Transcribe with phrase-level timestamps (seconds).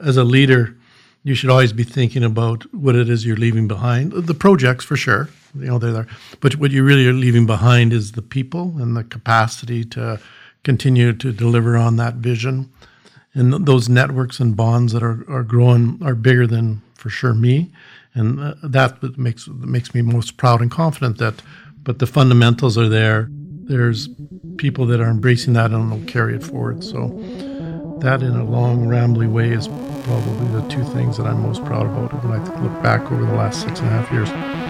[0.00, 0.76] As a leader,
[1.22, 4.12] you should always be thinking about what it is you're leaving behind.
[4.12, 6.06] The projects, for sure, you know they're there,
[6.40, 10.18] but what you really are leaving behind is the people and the capacity to
[10.64, 12.70] continue to deliver on that vision.
[13.34, 17.34] And th- those networks and bonds that are, are growing are bigger than for sure
[17.34, 17.70] me,
[18.14, 21.42] and uh, that makes makes me most proud and confident that.
[21.82, 23.28] But the fundamentals are there.
[23.30, 24.08] There's
[24.56, 26.84] people that are embracing that and will carry it forward.
[26.84, 27.08] So
[28.02, 31.86] that, in a long, rambly way, is probably the two things that I'm most proud
[31.86, 34.61] about when I look back over the last six and a half years.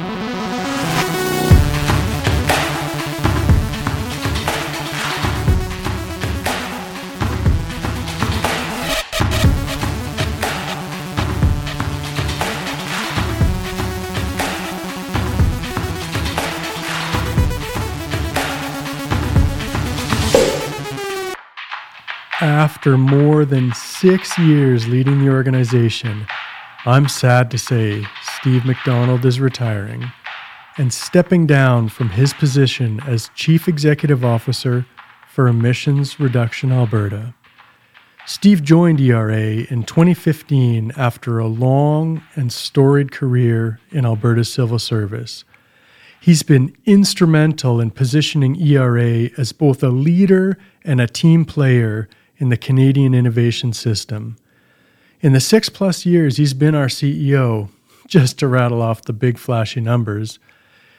[22.83, 26.27] After more than six years leading the organization,
[26.85, 28.05] I'm sad to say
[28.41, 30.11] Steve MacDonald is retiring
[30.79, 34.85] and stepping down from his position as Chief Executive Officer
[35.29, 37.35] for Emissions Reduction Alberta.
[38.27, 45.45] Steve joined ERA in 2015 after a long and storied career in Alberta's civil service.
[46.21, 52.09] He's been instrumental in positioning ERA as both a leader and a team player
[52.43, 54.37] in the Canadian innovation system.
[55.21, 57.69] In the six plus years he's been our CEO,
[58.09, 60.41] just to rattle off the big flashy numbers,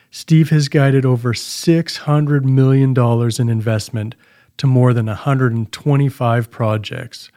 [0.10, 4.16] Steve has guided over $600 million in investment
[4.56, 7.30] to more than 125 projects.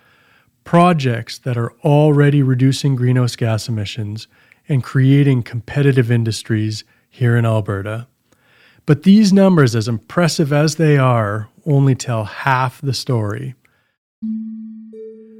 [0.62, 4.28] Projects that are already reducing greenhouse gas emissions
[4.68, 8.06] and creating competitive industries here in Alberta.
[8.84, 13.56] But these numbers, as impressive as they are, only tell half the story.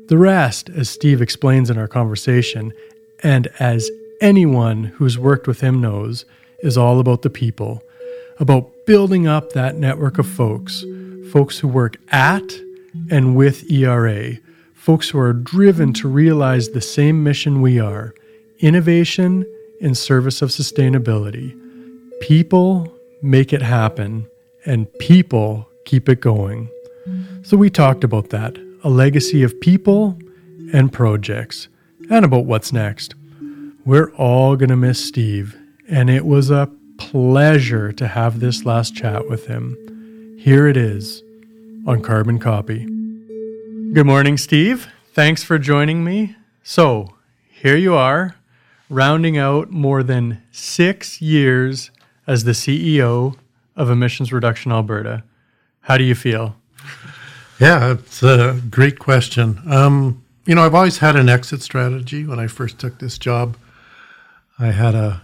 [0.09, 2.73] The rest, as Steve explains in our conversation,
[3.23, 6.25] and as anyone who's worked with him knows,
[6.61, 7.83] is all about the people,
[8.39, 10.85] about building up that network of folks,
[11.33, 12.45] folks who work at
[13.11, 14.35] and with ERA,
[14.75, 18.15] folks who are driven to realize the same mission we are
[18.61, 19.45] innovation
[19.81, 21.55] in service of sustainability.
[22.21, 22.93] People
[23.23, 24.27] make it happen,
[24.65, 26.71] and people keep it going.
[27.43, 30.17] So we talked about that a legacy of people
[30.73, 31.67] and projects,
[32.09, 33.17] and about what's next.
[33.85, 35.57] We're all going to miss Steve,
[35.89, 39.77] and it was a pleasure to have this last chat with him.
[40.39, 41.25] Here it is
[41.85, 42.85] on Carbon Copy.
[43.93, 44.87] Good morning, Steve.
[45.13, 46.37] Thanks for joining me.
[46.63, 47.17] So,
[47.51, 48.37] here you are,
[48.89, 51.91] rounding out more than six years
[52.25, 53.37] as the CEO
[53.75, 55.25] of Emissions Reduction Alberta.
[55.81, 56.55] How do you feel?
[57.59, 59.61] Yeah, it's a great question.
[59.67, 62.27] Um, you know, I've always had an exit strategy.
[62.27, 63.57] When I first took this job,
[64.59, 65.23] I had a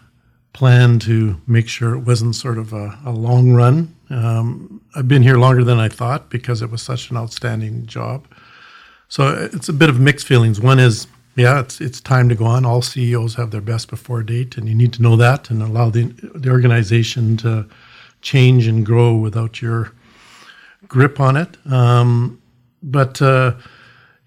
[0.55, 3.95] plan to make sure it wasn't sort of a, a long run.
[4.11, 8.27] Um, I've been here longer than I thought because it was such an outstanding job.
[9.09, 10.59] So it's a bit of mixed feelings.
[10.61, 11.07] One is,
[11.37, 12.65] yeah, it's it's time to go on.
[12.65, 15.91] All CEOs have their best before date, and you need to know that and allow
[15.91, 16.05] the
[16.35, 17.67] the organization to
[18.23, 19.93] change and grow without your
[20.93, 21.57] grip on it.
[21.73, 22.41] Um,
[22.83, 23.55] but uh,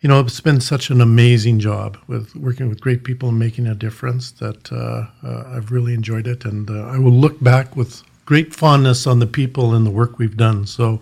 [0.02, 3.68] you know, it's been such an amazing job with working with great people and making
[3.68, 7.76] a difference that uh, uh, I've really enjoyed it, and uh, I will look back
[7.76, 10.66] with great fondness on the people and the work we've done.
[10.66, 11.00] So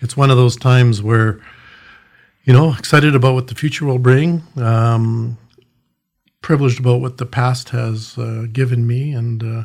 [0.00, 1.40] it's one of those times where
[2.44, 4.42] you know, excited about what the future will bring.
[4.56, 5.38] Um,
[6.42, 9.64] privileged about what the past has uh, given me, and uh,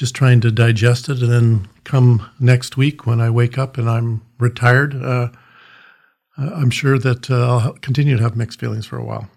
[0.00, 1.20] just trying to digest it.
[1.20, 5.28] And then come next week when I wake up and I'm retired, uh,
[6.38, 9.28] uh, I'm sure that uh, I'll continue to have mixed feelings for a while.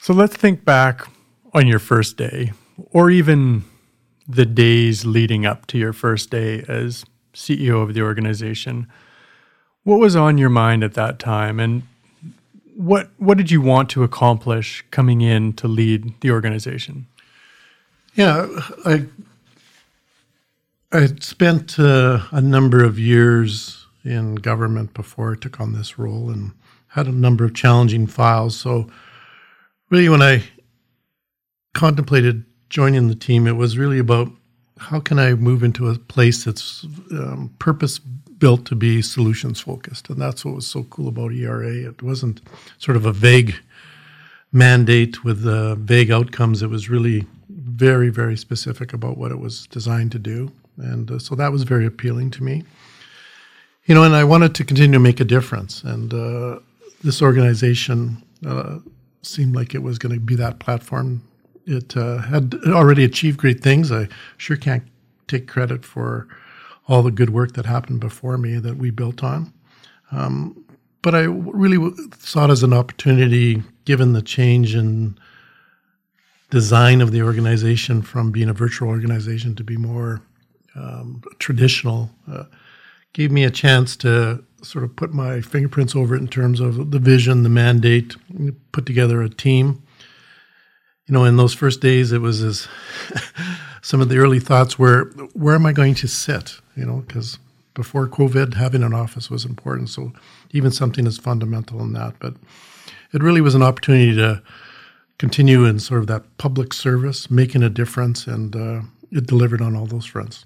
[0.00, 1.08] So let's think back
[1.52, 2.52] on your first day,
[2.92, 3.64] or even
[4.28, 7.04] the days leading up to your first day as
[7.34, 8.86] CEO of the organization.
[9.82, 11.82] What was on your mind at that time, and
[12.76, 17.06] what what did you want to accomplish coming in to lead the organization?
[18.14, 18.46] Yeah,
[18.84, 19.06] I
[20.96, 25.98] I had spent uh, a number of years in government before I took on this
[25.98, 26.52] role and
[26.88, 28.58] had a number of challenging files.
[28.58, 28.88] So,
[29.90, 30.44] really, when I
[31.74, 34.28] contemplated joining the team, it was really about
[34.78, 40.08] how can I move into a place that's um, purpose built to be solutions focused.
[40.08, 41.74] And that's what was so cool about ERA.
[41.74, 42.40] It wasn't
[42.78, 43.54] sort of a vague
[44.50, 46.62] mandate with uh, vague outcomes.
[46.62, 50.52] It was really very, very specific about what it was designed to do.
[50.78, 52.64] And uh, so that was very appealing to me.
[53.86, 55.82] You know, and I wanted to continue to make a difference.
[55.82, 56.58] And uh,
[57.04, 58.78] this organization uh,
[59.22, 61.22] seemed like it was going to be that platform.
[61.66, 63.92] It uh, had already achieved great things.
[63.92, 64.84] I sure can't
[65.28, 66.28] take credit for
[66.88, 69.52] all the good work that happened before me that we built on.
[70.12, 70.64] Um,
[71.02, 75.16] but I really saw it as an opportunity, given the change in
[76.50, 80.22] design of the organization from being a virtual organization to be more
[80.76, 82.10] um, traditional.
[82.30, 82.44] Uh,
[83.12, 86.90] gave me a chance to sort of put my fingerprints over it in terms of
[86.90, 88.14] the vision, the mandate,
[88.72, 89.82] put together a team.
[91.06, 92.68] You know, in those first days, it was as
[93.82, 96.60] some of the early thoughts were, where am I going to sit?
[96.76, 97.38] You know, because
[97.74, 99.88] before COVID, having an office was important.
[99.88, 100.12] So
[100.50, 102.34] even something as fundamental in that, but
[103.12, 104.42] it really was an opportunity to
[105.18, 108.80] continue in sort of that public service, making a difference, and uh,
[109.10, 110.44] it delivered on all those fronts.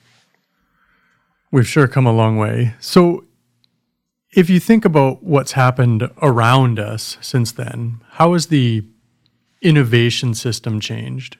[1.52, 2.74] We've sure come a long way.
[2.80, 3.24] So,
[4.32, 8.84] if you think about what's happened around us since then, how has the
[9.60, 11.36] innovation system changed?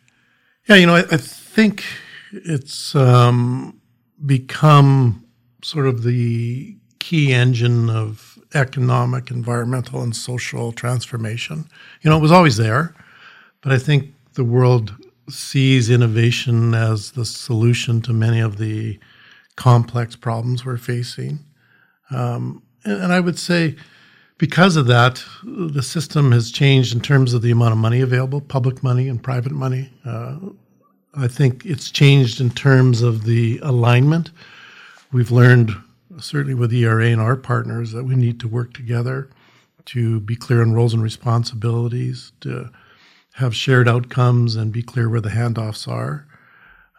[0.69, 1.85] Yeah, you know, I, I think
[2.33, 3.81] it's um,
[4.27, 5.25] become
[5.63, 11.67] sort of the key engine of economic, environmental, and social transformation.
[12.03, 12.95] You know, it was always there,
[13.63, 14.95] but I think the world
[15.29, 18.99] sees innovation as the solution to many of the
[19.61, 21.39] complex problems we're facing.
[22.11, 23.77] Um, and, and I would say,
[24.39, 28.41] because of that, the system has changed in terms of the amount of money available,
[28.41, 29.93] public money and private money.
[30.03, 30.39] Uh,
[31.15, 34.31] I think it's changed in terms of the alignment.
[35.13, 35.73] We've learned,
[36.19, 39.29] certainly with ERA and our partners, that we need to work together
[39.87, 42.71] to be clear on roles and responsibilities, to
[43.35, 46.27] have shared outcomes and be clear where the handoffs are.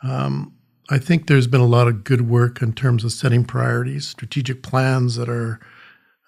[0.04, 0.54] Um,
[0.91, 4.61] I think there's been a lot of good work in terms of setting priorities, strategic
[4.61, 5.61] plans that are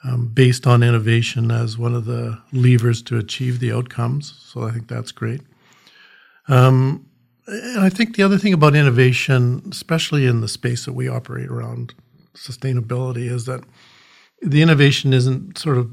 [0.05, 4.33] um, based on innovation as one of the levers to achieve the outcomes.
[4.39, 5.41] So I think that's great.
[6.47, 7.05] Um,
[7.45, 11.49] and I think the other thing about innovation, especially in the space that we operate
[11.49, 11.93] around
[12.33, 13.65] sustainability, is that
[14.41, 15.91] the innovation isn't sort of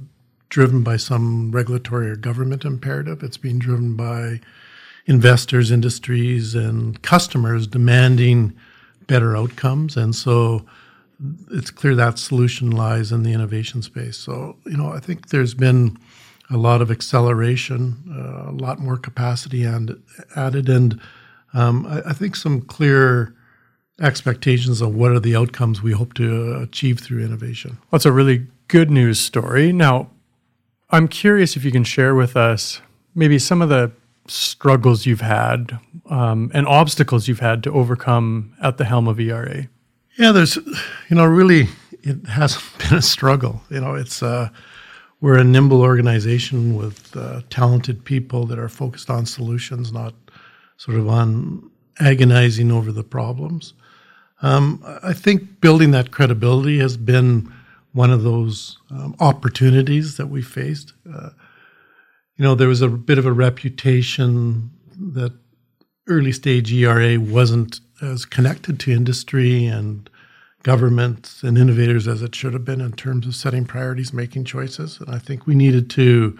[0.49, 3.25] driven by some regulatory or government imperative.
[3.25, 4.41] It's being driven by
[5.07, 8.55] investors, industries, and customers demanding
[9.07, 9.97] better outcomes.
[9.97, 10.65] And so
[11.51, 14.17] it's clear that solution lies in the innovation space.
[14.17, 15.99] So, you know, I think there's been
[16.51, 20.03] a lot of acceleration, uh, a lot more capacity and
[20.35, 21.01] added, and
[21.55, 23.35] um, I, I, think some clear
[24.01, 27.79] expectations of what are the outcomes we hope to achieve through innovation.
[27.93, 29.73] That's a really good news story.
[29.73, 30.11] Now,
[30.91, 32.81] I'm curious if you can share with us
[33.15, 33.93] maybe some of the
[34.31, 35.79] struggles you've had
[36.09, 39.69] um, and obstacles you've had to overcome at the helm of ERA?
[40.19, 41.69] Yeah, there's, you know, really,
[42.03, 43.63] it hasn't been a struggle.
[43.71, 44.51] You know, it's, uh,
[45.21, 50.15] we're a nimble organization with uh, talented people that are focused on solutions, not
[50.77, 53.75] sort of on agonizing over the problems.
[54.43, 57.53] Um, I think building that credibility has been
[57.93, 60.95] one of those um, opportunities that we faced.
[61.13, 61.31] Uh,
[62.41, 65.35] you know, there was a bit of a reputation that
[66.09, 70.09] early stage ERA wasn't as connected to industry and
[70.63, 74.99] governments and innovators as it should have been in terms of setting priorities, making choices.
[75.01, 76.39] And I think we needed to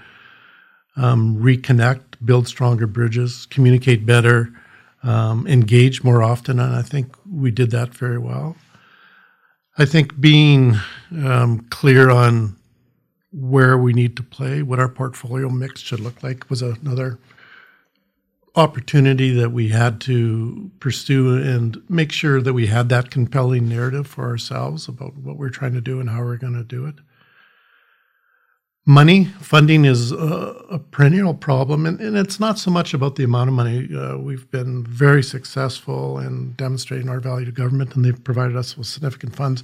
[0.97, 4.55] um, reconnect, build stronger bridges, communicate better,
[5.03, 6.59] um, engage more often.
[6.59, 8.57] And I think we did that very well.
[9.77, 10.77] I think being
[11.13, 12.57] um, clear on
[13.33, 17.19] where we need to play, what our portfolio mix should look like was another
[18.57, 24.07] opportunity that we had to pursue and make sure that we had that compelling narrative
[24.07, 26.97] for ourselves about what we're trying to do and how we're going to do it.
[28.87, 30.17] Money, funding is a,
[30.71, 33.89] a perennial problem, and, and, it's not so much about the amount of money.
[33.95, 38.77] Uh, we've been very successful in demonstrating our value to government, and they've provided us
[38.77, 39.63] with significant funds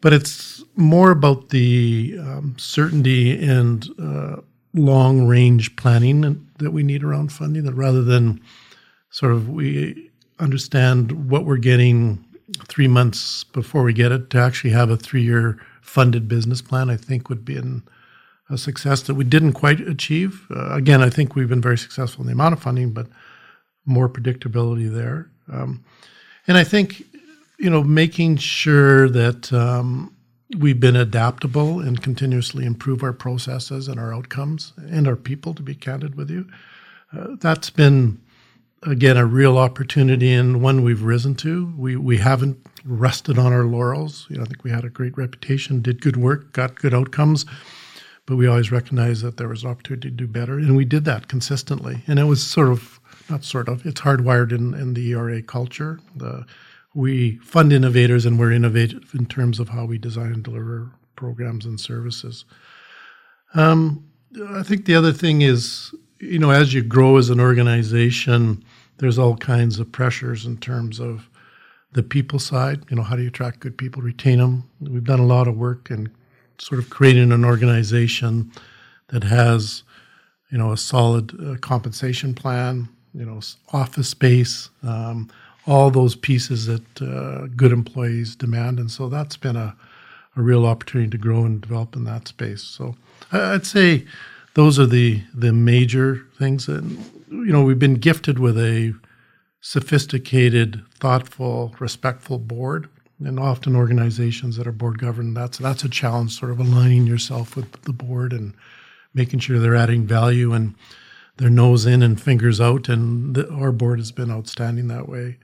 [0.00, 4.36] but it's more about the um, certainty and uh,
[4.74, 8.40] long range planning that we need around funding that rather than
[9.10, 12.24] sort of we understand what we're getting
[12.68, 16.88] three months before we get it to actually have a three year funded business plan
[16.88, 17.60] i think would be
[18.48, 20.46] a success that we didn't quite achieve.
[20.50, 23.06] Uh, again i think we've been very successful in the amount of funding but
[23.86, 25.30] more predictability there.
[25.52, 25.84] Um,
[26.46, 27.04] and i think
[27.60, 30.16] you know, making sure that um,
[30.58, 35.62] we've been adaptable and continuously improve our processes and our outcomes and our people, to
[35.62, 36.46] be candid with you.
[37.16, 38.18] Uh, that's been,
[38.84, 41.72] again, a real opportunity and one we've risen to.
[41.76, 44.26] We, we haven't rested on our laurels.
[44.30, 47.44] You know, I think we had a great reputation, did good work, got good outcomes.
[48.24, 51.04] but we always recognized that there was an opportunity to do better, and we did
[51.04, 52.04] that consistently.
[52.06, 56.00] And it was sort of not sort of it's hardwired in in the ERA culture.
[56.16, 56.46] The
[56.94, 61.66] we fund innovators, and we're innovative in terms of how we design and deliver programs
[61.66, 62.44] and services.
[63.54, 64.04] Um,
[64.48, 68.64] I think the other thing is, you know, as you grow as an organization,
[68.98, 71.28] there's all kinds of pressures in terms of
[71.92, 72.82] the people side.
[72.90, 74.68] You know, how do you attract good people, retain them?
[74.80, 76.10] We've done a lot of work in
[76.58, 78.52] sort of creating an organization
[79.08, 79.82] that has,
[80.50, 83.40] you know, a solid uh, compensation plan, you know,
[83.72, 85.28] office space, um,
[85.66, 88.78] all those pieces that uh, good employees demand.
[88.78, 89.76] And so that's been a,
[90.36, 92.62] a real opportunity to grow and develop in that space.
[92.62, 92.96] So
[93.32, 94.06] I'd say
[94.54, 96.68] those are the the major things.
[96.68, 96.98] And
[97.28, 98.94] you know, we've been gifted with a
[99.60, 102.88] sophisticated, thoughtful, respectful board.
[103.22, 107.54] And often organizations that are board governed, that's that's a challenge, sort of aligning yourself
[107.54, 108.54] with the board and
[109.12, 110.74] making sure they're adding value and
[111.40, 112.88] their nose in and fingers out.
[112.88, 115.38] And the, our board has been outstanding that way.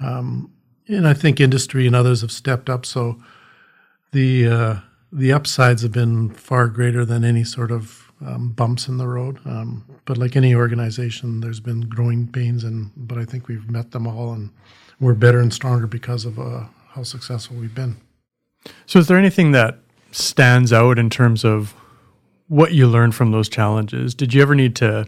[0.00, 0.52] Um,
[0.88, 2.86] and I think industry and others have stepped up.
[2.86, 3.20] So
[4.12, 4.76] the uh,
[5.12, 9.40] the upsides have been far greater than any sort of um, bumps in the road.
[9.44, 13.90] Um, but like any organization, there's been growing pains, and but I think we've met
[13.90, 14.50] them all, and
[15.00, 17.96] we're better and stronger because of uh, how successful we've been.
[18.86, 19.78] So, is there anything that
[20.12, 21.74] stands out in terms of
[22.48, 24.14] what you learned from those challenges?
[24.14, 25.06] Did you ever need to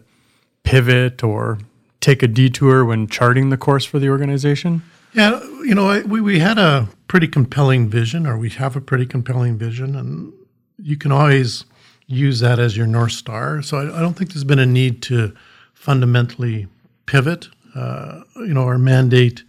[0.63, 1.59] pivot or
[2.01, 4.83] take a detour when charting the course for the organization?
[5.15, 9.07] Yeah, you know, we we had a pretty compelling vision, or we have a pretty
[9.07, 10.33] compelling vision, and
[10.79, 11.65] you can always
[12.07, 13.63] use that as your north star.
[13.63, 15.35] So I, I don't think there's been a need to
[15.75, 16.67] fundamentally
[17.07, 17.49] pivot.
[17.75, 19.45] Uh, you know, our mandate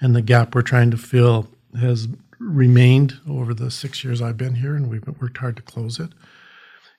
[0.00, 1.48] and the gap we're trying to fill
[1.80, 5.98] has remained over the six years I've been here, and we've worked hard to close
[5.98, 6.10] it.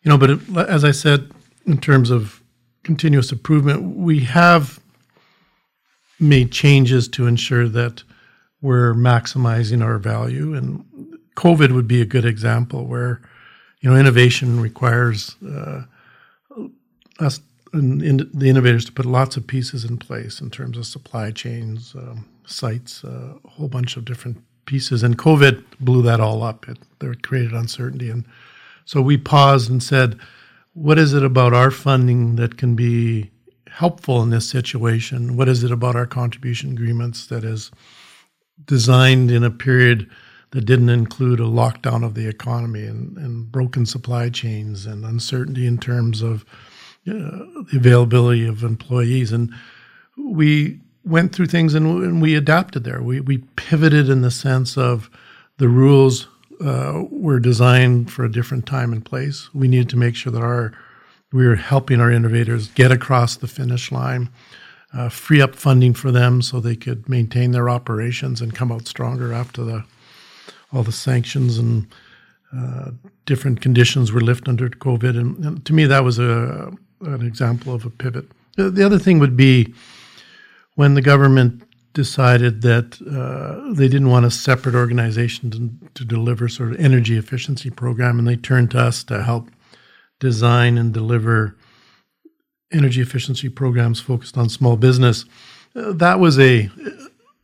[0.03, 1.32] You know, but it, as I said,
[1.65, 2.41] in terms of
[2.84, 4.79] continuous improvement, we have
[6.20, 8.03] made changes to ensure that
[8.62, 10.53] we're maximizing our value.
[10.53, 10.86] And
[11.36, 13.22] COVID would be a good example where,
[13.82, 15.84] you know, innovation requires uh,
[17.20, 17.39] us
[17.72, 21.32] and in, the innovators to put lots of pieces in place in terms of supply
[21.32, 25.03] chains, um, sites, uh, a whole bunch of different pieces.
[25.03, 26.68] And COVID blew that all up.
[26.68, 28.10] It, it created uncertainty.
[28.10, 28.25] And
[28.89, 30.17] so we paused and said,
[30.74, 33.29] what is it about our funding that can be
[33.69, 35.38] helpful in this situation?
[35.38, 37.69] What is it about our contribution agreements that is
[38.65, 40.10] designed in a period
[40.53, 45.67] that didn't include a lockdown of the economy and, and broken supply chains and uncertainty
[45.67, 46.43] in terms of
[47.08, 49.31] uh, the availability of employees?
[49.31, 49.53] And
[50.17, 53.03] we went through things and, and, we adapted there.
[53.03, 55.12] We, we pivoted in the sense of
[55.58, 56.27] the rules
[56.63, 59.54] uh, were designed for a different time and place.
[59.54, 60.74] We needed to make sure that our
[61.32, 64.30] we were helping our innovators get across the finish line,
[64.94, 68.88] uh, free up funding for them so they could maintain their operations and come out
[68.88, 69.84] stronger after the
[70.74, 71.88] all the sanctions and
[72.56, 72.92] uh,
[73.25, 75.18] different conditions were lifted under COVID.
[75.20, 78.25] And, and, to me, that was a an example of a pivot.
[78.58, 79.74] The other thing would be
[80.75, 81.63] when the government
[82.00, 87.18] decided that uh, they didn't want a separate organization to, to, deliver sort of energy
[87.18, 89.51] efficiency program, and they turned to us to help
[90.22, 91.58] design and deliver
[92.72, 95.25] energy efficiency programs focused on small business.
[95.75, 96.70] Uh, that was a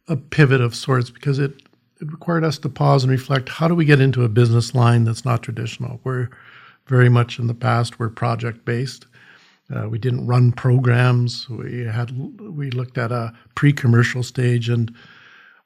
[0.08, 1.62] a pivot of sorts because it
[2.00, 3.50] it required us to pause and reflect.
[3.50, 6.00] How do we get into a business line that's not traditional?
[6.06, 6.30] We're
[6.88, 9.06] very much in the past we're project based.
[9.74, 11.50] Uh, we didn't run programs.
[11.50, 14.94] We had we looked at a pre-commercial stage, and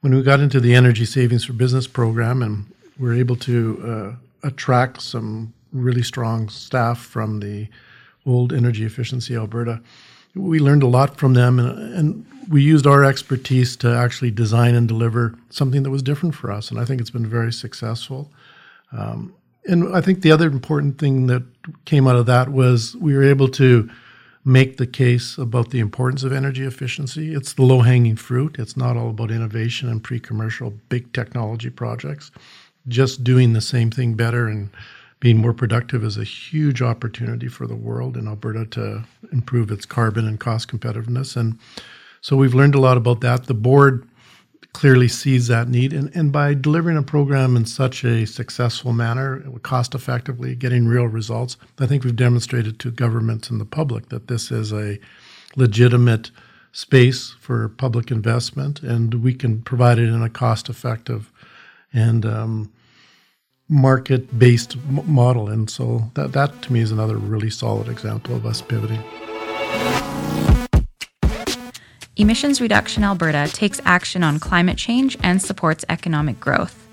[0.01, 2.65] when we got into the energy savings for business program, and
[2.97, 7.67] we were able to uh, attract some really strong staff from the
[8.25, 9.81] old Energy Efficiency Alberta.
[10.35, 14.75] We learned a lot from them, and, and we used our expertise to actually design
[14.75, 16.71] and deliver something that was different for us.
[16.71, 18.31] And I think it's been very successful.
[18.91, 19.33] Um,
[19.65, 21.43] and I think the other important thing that
[21.85, 23.89] came out of that was we were able to
[24.45, 27.33] make the case about the importance of energy efficiency.
[27.33, 28.57] It's the low hanging fruit.
[28.57, 32.31] It's not all about innovation and pre commercial big technology projects.
[32.87, 34.69] Just doing the same thing better and
[35.19, 39.85] being more productive is a huge opportunity for the world in Alberta to improve its
[39.85, 41.35] carbon and cost competitiveness.
[41.35, 41.59] And
[42.21, 43.45] so we've learned a lot about that.
[43.45, 44.07] The board
[44.73, 45.93] clearly sees that need.
[45.93, 51.05] And, and by delivering a program in such a successful manner, cost effectively, getting real
[51.05, 54.99] results, I think we've demonstrated to governments and the public that this is a
[55.55, 56.31] legitimate
[56.71, 61.31] space for public investment and we can provide it in a cost effective
[61.91, 62.71] and um,
[63.67, 65.49] market based m- model.
[65.49, 69.03] And so that, that to me is another really solid example of us pivoting.
[72.19, 76.85] Emissions Reduction Alberta takes action on climate change and supports economic growth.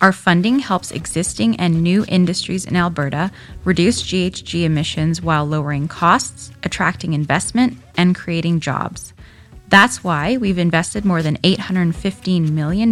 [0.00, 3.32] Our funding helps existing and new industries in Alberta
[3.64, 9.14] reduce GHG emissions while lowering costs, attracting investment, and creating jobs.
[9.68, 12.90] That's why we've invested more than $815 million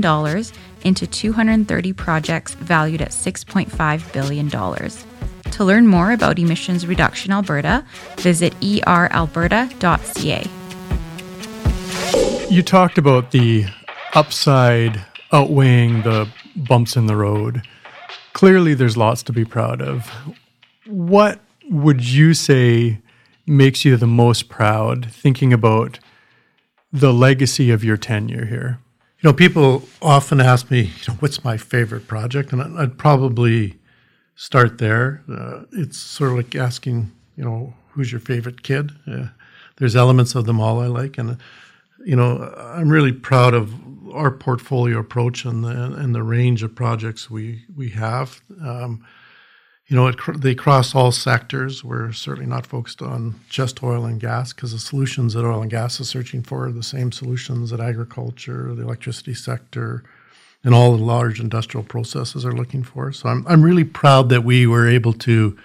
[0.82, 4.50] into 230 projects valued at $6.5 billion.
[5.52, 7.84] To learn more about Emissions Reduction Alberta,
[8.16, 10.50] visit eralberta.ca.
[12.48, 13.66] You talked about the
[14.14, 17.62] upside outweighing the bumps in the road.
[18.34, 20.10] Clearly, there's lots to be proud of.
[20.86, 23.00] What would you say
[23.46, 25.98] makes you the most proud thinking about
[26.92, 28.78] the legacy of your tenure here?
[29.20, 32.52] You know, people often ask me, you know, what's my favorite project?
[32.52, 33.76] And I'd probably
[34.36, 35.24] start there.
[35.28, 38.92] Uh, it's sort of like asking, you know, who's your favorite kid?
[39.06, 39.26] Uh,
[39.78, 41.18] there's elements of them all I like.
[41.18, 41.38] And,
[42.06, 43.74] you know, I'm really proud of
[44.14, 48.40] our portfolio approach and the, and the range of projects we, we have.
[48.62, 49.04] Um,
[49.88, 51.82] you know, it, they cross all sectors.
[51.82, 55.70] We're certainly not focused on just oil and gas because the solutions that oil and
[55.70, 60.04] gas is searching for are the same solutions that agriculture, the electricity sector,
[60.62, 63.12] and all the large industrial processes are looking for.
[63.12, 65.58] So I'm, I'm really proud that we were able to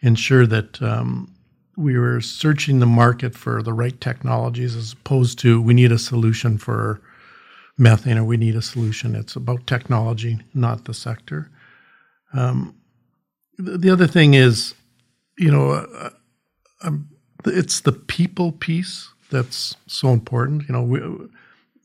[0.00, 1.31] ensure that um,
[1.76, 5.98] we were searching the market for the right technologies as opposed to we need a
[5.98, 7.00] solution for
[7.78, 9.14] methane or we need a solution.
[9.14, 11.50] It's about technology, not the sector.
[12.32, 12.74] Um,
[13.58, 14.74] the other thing is,
[15.38, 16.10] you know, uh,
[16.82, 17.08] um,
[17.44, 20.68] it's the people piece that's so important.
[20.68, 21.00] You know, we,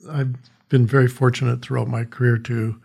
[0.09, 0.35] I've
[0.69, 2.79] been very fortunate throughout my career to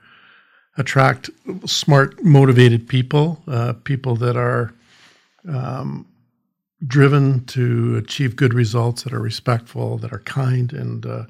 [0.78, 1.30] attract
[1.66, 4.72] smart, motivated people, uh, people that are
[5.48, 6.06] um,
[6.86, 11.24] driven to achieve good results, that are respectful, that are kind, and uh,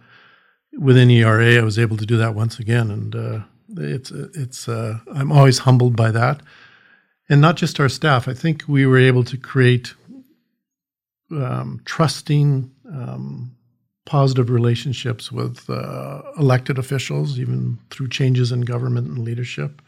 [0.78, 3.40] within ERA, I was able to do that once again, and uh,
[3.76, 6.40] it's it's uh, I'm always humbled by that
[7.32, 8.28] and not just our staff.
[8.28, 9.94] I think we were able to create
[11.30, 13.56] um, trusting, um,
[14.04, 19.80] positive relationships with uh, elected officials, even through changes in government and leadership.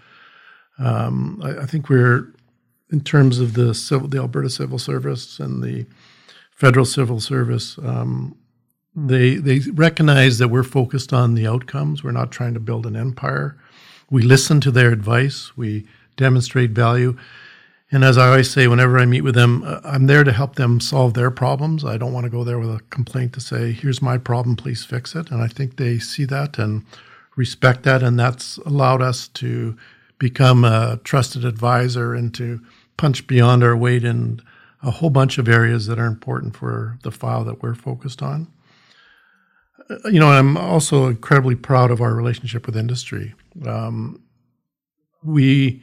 [0.79, 2.33] Um, I, I, think we're,
[2.91, 5.87] in terms of the civil, the Alberta Civil Service and the
[6.53, 8.37] federal civil service, um,
[8.95, 12.05] they they recognize that we're focused on the outcomes.
[12.05, 13.57] We're not trying to build an empire.
[14.11, 15.57] We listen to their advice.
[15.57, 17.17] We demonstrate value.
[17.91, 20.57] And as I always say, whenever I meet with them, uh, I'm there to help
[20.57, 21.85] them solve their problems.
[21.85, 24.85] I don't want to go there with a complaint to say, here's my problem, please
[24.85, 25.31] fix it.
[25.31, 26.85] And I think they see that and
[27.37, 28.03] respect that.
[28.03, 29.77] And that's allowed us to
[30.19, 32.61] become a trusted advisor and to
[32.97, 34.41] punch beyond our weight in
[34.83, 38.49] a whole bunch of areas that are important for the file that we're focused on.
[39.89, 43.35] Uh, you know, I'm also incredibly proud of our relationship with industry.
[43.67, 44.23] Um,
[45.23, 45.83] we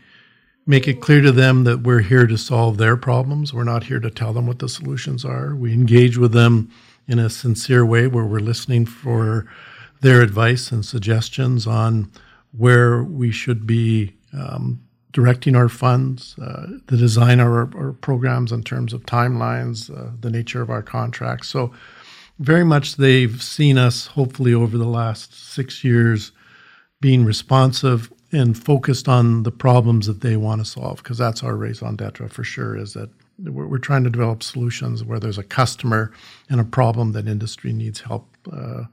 [0.68, 3.54] make it clear to them that we're here to solve their problems.
[3.54, 5.56] We're not here to tell them what the solutions are.
[5.56, 6.70] We engage with them
[7.08, 9.48] in a sincere way where we're listening for
[10.02, 12.12] their advice and suggestions on
[12.52, 18.52] where we should be um, directing our funds, uh, the design of our, our, programs
[18.52, 21.50] in terms of timelines, uh, the nature of our contracts.
[21.50, 21.74] So,
[22.40, 26.32] very much they've seen us, hopefully, over the last six years,
[27.00, 31.56] being responsive and focused on the problems that they want to solve because that's our
[31.56, 35.44] raison d'etre for sure is that we're, we're, trying to develop solutions where there's a
[35.44, 36.12] customer
[36.50, 38.84] and a problem that industry needs help uh,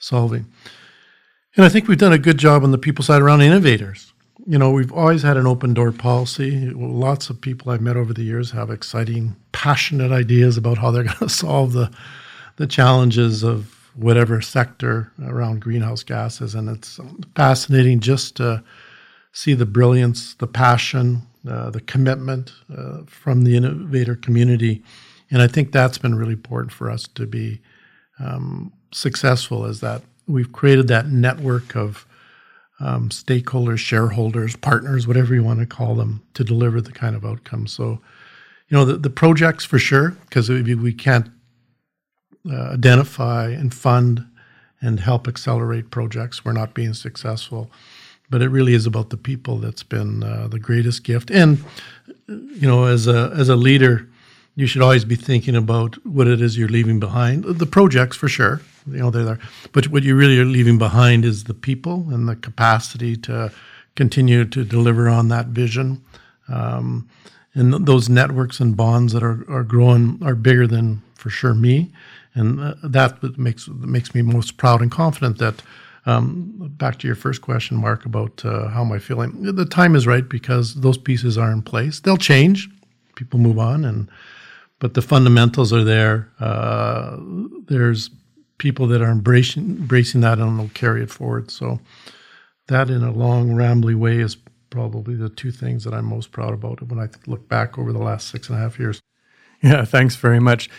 [0.00, 0.46] solving
[1.56, 4.09] and i think we've done a good job on the people side around innovators
[4.46, 8.12] you know we've always had an open door policy lots of people i've met over
[8.12, 11.90] the years have exciting passionate ideas about how they're going to solve the
[12.56, 16.54] the challenges of whatever sector around greenhouse gases.
[16.54, 17.00] And it's
[17.34, 18.62] fascinating just to
[19.32, 24.82] see the brilliance, the passion, uh, the commitment uh, from the innovator community.
[25.30, 27.60] And I think that's been really important for us to be
[28.18, 32.06] um, successful is that we've created that network of
[32.80, 37.24] um, stakeholders, shareholders, partners, whatever you want to call them, to deliver the kind of
[37.24, 37.72] outcomes.
[37.72, 38.00] So,
[38.68, 41.30] you know, the, the projects for sure, because we can't
[42.50, 44.26] uh, identify and fund
[44.80, 46.44] and help accelerate projects.
[46.44, 47.70] We're not being successful,
[48.30, 51.30] but it really is about the people that's been uh, the greatest gift.
[51.30, 51.62] And
[52.26, 54.08] you know, as a as a leader,
[54.56, 57.44] you should always be thinking about what it is you're leaving behind.
[57.44, 59.38] The projects, for sure, you know, they're there,
[59.72, 63.52] but what you really are leaving behind is the people and the capacity to
[63.96, 66.02] continue to deliver on that vision.
[66.48, 67.08] Um,
[67.54, 71.54] and th- those networks and bonds that are, are growing are bigger than for sure
[71.54, 71.92] me,
[72.34, 75.62] and uh, that makes makes me most proud and confident that.
[76.06, 79.42] Um, back to your first question, Mark, about uh, how am I feeling?
[79.54, 82.00] The time is right because those pieces are in place.
[82.00, 82.70] They'll change.
[83.16, 84.08] People move on, and
[84.80, 86.28] but the fundamentals are there.
[86.40, 87.16] Uh,
[87.68, 88.10] there's
[88.58, 91.50] people that are embracing embracing that and will carry it forward.
[91.50, 91.78] So
[92.66, 94.36] that, in a long, rambly way, is
[94.70, 97.98] probably the two things that I'm most proud about when I look back over the
[97.98, 99.00] last six and a half years.
[99.62, 100.70] Yeah, thanks very much.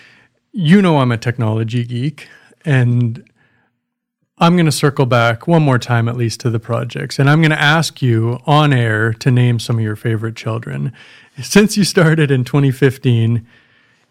[0.51, 2.27] You know, I'm a technology geek,
[2.65, 3.23] and
[4.39, 7.19] I'm going to circle back one more time, at least, to the projects.
[7.19, 10.93] And I'm going to ask you on air to name some of your favorite children.
[11.41, 13.45] Since you started in 2015,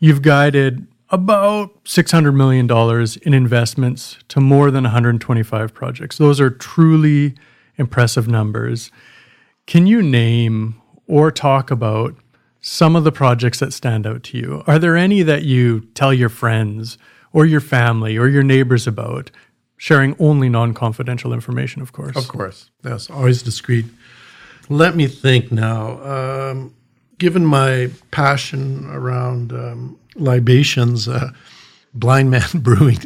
[0.01, 2.69] you've guided about $600 million
[3.23, 6.19] in investments to more than 125 projects.
[6.19, 7.35] Those are truly
[7.77, 8.91] impressive numbers.
[9.67, 12.15] Can you name or talk about
[12.61, 14.63] some of the projects that stand out to you?
[14.67, 16.99] Are there any that you tell your friends
[17.33, 19.31] or your family or your neighbors about,
[19.77, 22.17] sharing only non confidential information, of course?
[22.17, 22.71] Of course.
[22.85, 23.87] Yes, always discreet.
[24.69, 26.01] Let me think now.
[26.03, 26.75] Um,
[27.21, 31.31] given my passion around um, libations, uh,
[31.97, 32.99] Blindman Brewing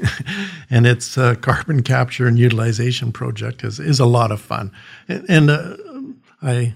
[0.71, 4.71] and its uh, carbon capture and utilization project is, is a lot of fun.
[5.09, 5.77] And, and uh,
[6.41, 6.75] I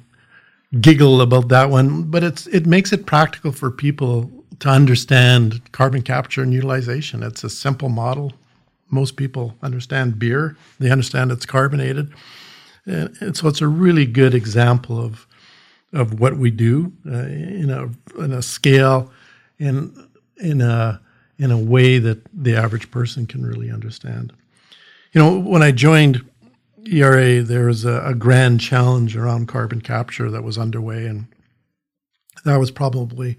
[0.80, 6.02] giggle about that one, but it's it makes it practical for people to understand carbon
[6.02, 7.22] capture and utilization.
[7.22, 8.32] It's a simple model.
[8.90, 12.12] Most people understand beer; they understand it's carbonated,
[12.84, 15.27] and, and so it's a really good example of
[15.92, 19.10] of what we do uh, in a in a scale
[19.58, 21.00] and in a
[21.38, 24.32] in a way that the average person can really understand.
[25.12, 26.28] You know, when I joined
[26.84, 31.26] ERA, there was a, a, grand challenge around carbon capture that was underway, and
[32.44, 33.36] that was probably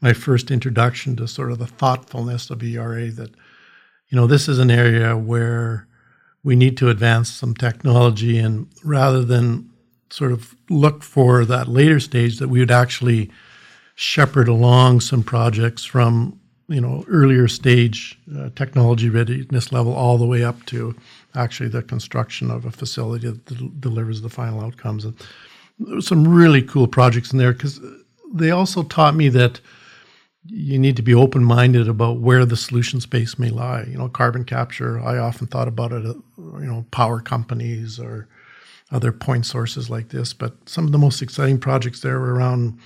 [0.00, 3.10] my first introduction to sort of the thoughtfulness of ERA.
[3.10, 3.30] That
[4.08, 5.86] you know, this is an area where
[6.42, 9.70] we need to advance some technology, and rather than
[10.10, 13.30] sort of look for that later stage, that we would actually
[13.94, 20.26] shepherd along some projects from you know earlier stage uh, technology readiness level all the
[20.26, 20.94] way up to
[21.34, 25.04] actually the construction of a facility that d- delivers the final outcomes.
[25.04, 25.14] And
[25.78, 27.80] there were some really cool projects in there because
[28.32, 29.60] they also taught me that
[30.44, 33.82] you need to be open minded about where the solution space may lie.
[33.82, 38.28] You know, carbon capture, I often thought about it, you know, power companies or
[38.90, 40.32] other point sources like this.
[40.32, 42.78] But some of the most exciting projects there were around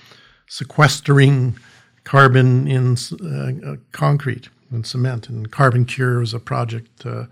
[0.47, 1.57] sequestering
[2.03, 5.29] carbon in uh, uh, concrete and cement.
[5.29, 7.25] And CarbonCure was a project uh,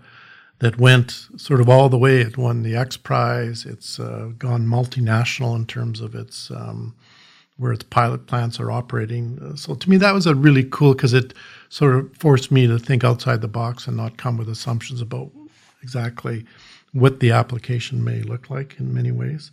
[0.60, 2.20] that went sort of all the way.
[2.20, 3.66] It won the XPRIZE.
[3.66, 6.94] It's uh, gone multinational in terms of its um,
[7.58, 9.38] where its pilot plants are operating.
[9.40, 11.34] Uh, so to me, that was a really cool because it
[11.68, 15.30] sort of forced me to think outside the box and not come with assumptions about
[15.82, 16.44] exactly
[16.92, 19.50] what the application may look like in many ways.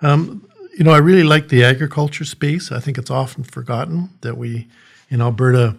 [0.00, 2.70] Um, you know, I really like the agriculture space.
[2.70, 4.68] I think it's often forgotten that we
[5.10, 5.76] in Alberta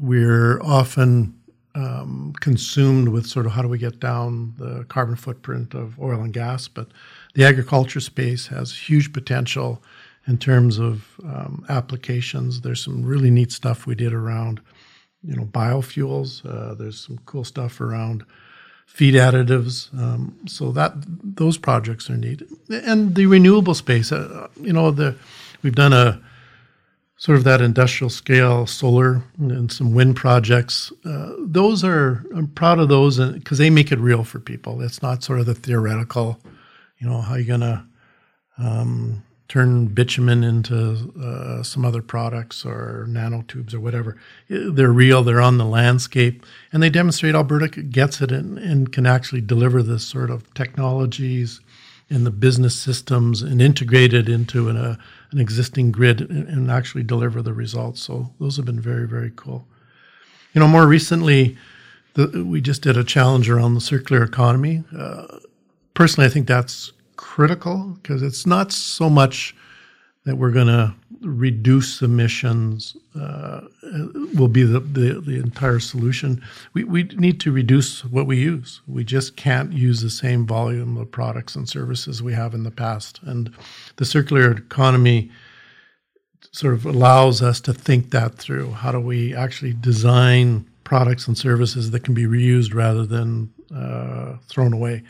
[0.00, 1.34] we're often
[1.74, 6.20] um, consumed with sort of how do we get down the carbon footprint of oil
[6.20, 6.88] and gas, but
[7.34, 9.82] the agriculture space has huge potential
[10.26, 12.60] in terms of um, applications.
[12.60, 14.60] There's some really neat stuff we did around,
[15.22, 16.44] you know, biofuels.
[16.44, 18.24] Uh, there's some cool stuff around
[18.88, 19.92] feed additives.
[19.96, 24.10] Um, so that those projects are neat, and the renewable space.
[24.10, 25.14] Uh, you know, the
[25.62, 26.20] we've done a
[27.16, 30.92] sort of that industrial scale solar and some wind projects.
[31.04, 34.80] Uh, those are I'm proud of those because they make it real for people.
[34.80, 36.40] It's not sort of the theoretical,
[36.98, 37.86] you know, how you gonna
[38.56, 44.16] um, turn bitumen into uh, some other products or nanotubes or whatever.
[44.48, 45.22] They're real.
[45.22, 49.82] They're on the landscape, and they demonstrate Alberta gets it and, and can actually deliver
[49.82, 51.60] this sort of technologies
[52.10, 54.96] in the business systems and integrate it into an, uh,
[55.30, 58.02] an existing grid and, and, actually deliver the results.
[58.02, 59.66] So those have been very, very cool.
[60.54, 61.58] You know, more recently,
[62.14, 64.84] the, we just did a challenge around the circular economy.
[64.96, 65.38] Uh,
[65.92, 69.54] personally, I think that's critical because it's not so much
[70.24, 73.62] that we're going to reduce emissions uh,
[74.34, 76.40] will be the, the, the, entire solution.
[76.74, 78.80] We, we need to reduce what we use.
[78.86, 82.70] We just can't use the same volume of products and services we have in the
[82.70, 83.20] past.
[83.22, 83.52] And
[83.96, 85.30] the circular economy
[86.52, 88.72] sort of allows us to think that through.
[88.72, 94.36] How do we actually design products and services that can be reused rather than uh,
[94.48, 95.02] thrown away?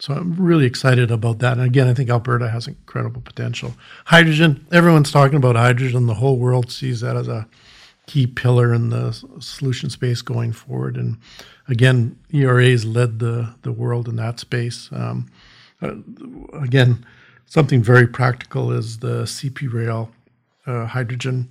[0.00, 1.54] So I'm really excited about that.
[1.58, 3.74] And again, I think Alberta has incredible potential.
[4.04, 6.06] Hydrogen, everyone's talking about hydrogen.
[6.06, 7.48] The whole world sees that as a
[8.06, 10.96] key pillar in the solution space going forward.
[10.96, 11.18] And
[11.66, 14.88] again, ERA's led the, the world in that space.
[14.92, 15.26] Um,
[15.82, 15.96] uh,
[16.54, 17.04] again,
[17.46, 20.10] something very practical is the CP Rail
[20.66, 21.48] uh, hydrogen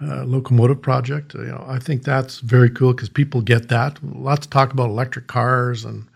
[0.00, 1.34] uh, locomotive project.
[1.34, 4.02] You know, I think that's very cool because people get that.
[4.02, 6.06] Lots of talk about electric cars and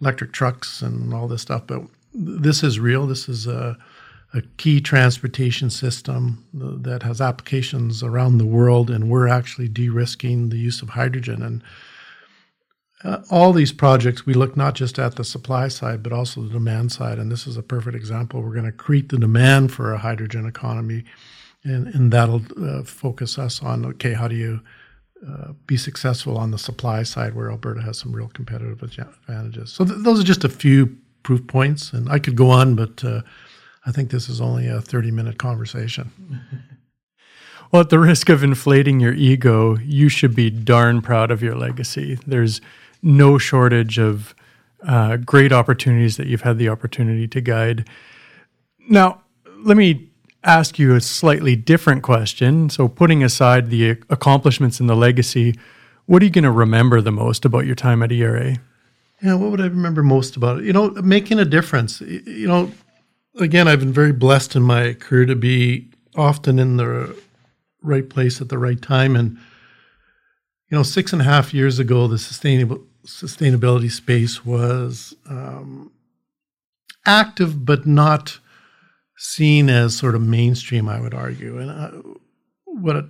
[0.00, 1.66] electric trucks and all this stuff.
[1.66, 1.82] But
[2.14, 3.06] this is real.
[3.06, 3.76] This is a,
[4.34, 10.58] a key transportation system that has applications around the world, and we're actually de-risking the
[10.58, 11.42] use of hydrogen.
[11.42, 11.62] And
[13.04, 16.50] uh, all these projects, we look not just at the supply side, but also the
[16.50, 17.18] demand side.
[17.18, 18.42] And this is a perfect example.
[18.42, 21.04] We're going to create the demand for a hydrogen economy,
[21.64, 24.60] and, and that'll uh, focus us on okay, how do you
[25.26, 29.72] uh, be successful on the supply side where Alberta has some real competitive advantages.
[29.72, 33.04] So th- those are just a few proof points, and I could go on, but
[33.04, 33.22] uh,
[33.84, 36.12] I think this is only a 30 minute conversation.
[37.72, 41.56] well, at the risk of inflating your ego, you should be darn proud of your
[41.56, 42.18] legacy.
[42.26, 42.60] There's
[43.02, 44.34] no shortage of
[44.86, 47.88] uh, great opportunities that you've had the opportunity to guide.
[48.88, 49.22] Now,
[49.64, 50.07] let me
[50.48, 52.70] ask you a slightly different question.
[52.70, 55.54] So, putting aside the accomplishments and the legacy,
[56.06, 58.56] what are you going to remember the most about your time at ERA?
[59.22, 60.64] Yeah, what would I remember most about it?
[60.64, 62.00] You know, making a difference.
[62.00, 62.72] You know,
[63.38, 67.16] again, I've been very blessed in my career to be often in the
[67.82, 69.16] right place at the right time.
[69.16, 69.36] And,
[70.70, 75.90] you know, six and a half years ago, the sustainable sustainability space was um,
[77.06, 78.38] active, but not
[79.18, 81.58] seen as sort of mainstream, I would argue.
[81.58, 81.90] And uh,
[82.64, 83.04] what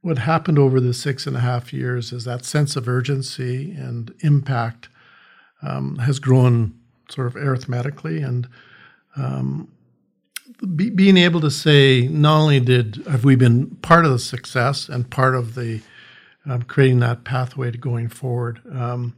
[0.00, 4.14] what happened over the six and a half years is that sense of urgency and
[4.20, 4.88] impact
[5.62, 6.78] um, has grown
[7.10, 8.48] sort of arithmetically, and
[9.16, 9.68] um,
[10.76, 14.88] be, being able to say not only did have we been part of the success
[14.88, 15.80] and part of the
[16.48, 18.60] um, creating that pathway to going forward.
[18.72, 19.16] Um,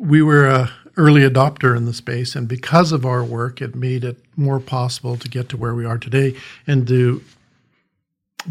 [0.00, 4.04] we were a early adopter in the space, and because of our work, it made
[4.04, 6.34] it more possible to get to where we are today
[6.66, 7.22] and to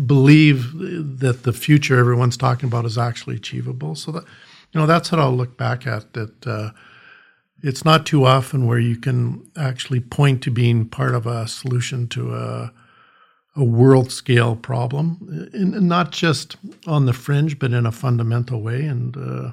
[0.06, 0.72] believe
[1.20, 3.96] that the future everyone's talking about is actually achievable.
[3.96, 4.24] So that
[4.72, 6.14] you know that's what I'll look back at.
[6.14, 6.72] That uh,
[7.64, 12.08] it's not too often where you can actually point to being part of a solution
[12.10, 12.72] to a
[13.58, 18.86] a world scale problem, and, not just on the fringe, but in a fundamental way.
[18.86, 19.52] And uh,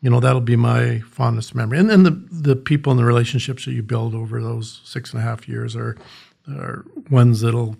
[0.00, 1.78] you know that'll be my fondest memory.
[1.78, 5.20] And then the the people and the relationships that you build over those six and
[5.20, 5.96] a half years are
[6.48, 7.76] are ones that'll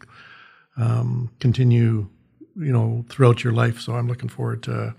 [0.76, 2.08] um, continue
[2.56, 3.80] you know throughout your life.
[3.80, 4.94] So i'm looking forward to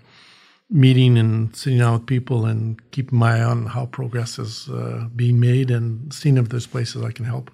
[0.70, 5.08] meeting and sitting down with people and keeping my eye on how progress is uh,
[5.16, 7.50] being made and seeing if there's places i can help.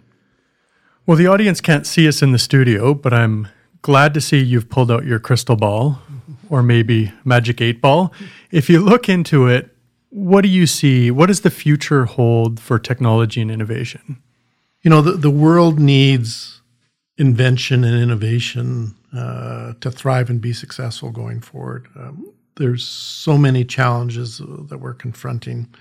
[1.07, 3.49] Well the audience can't see us in the studio but i'm
[3.83, 5.99] glad to see you've pulled out your crystal ball
[6.55, 8.13] or maybe Magic 8 Ball.
[8.53, 9.77] If you look into it,
[10.11, 11.11] what do you see?
[11.11, 14.23] What does the future hold for technology and innovation?
[14.83, 16.63] You know, the, the world needs
[17.19, 21.89] invention and innovation uh, to thrive and be successful going forward.
[21.97, 25.75] Um, there's so many challenges that we're confronting.